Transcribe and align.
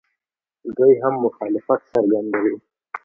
دوی 0.77 0.93
هم 1.03 1.13
مخالفت 1.25 1.79
څرګندوي. 1.93 2.55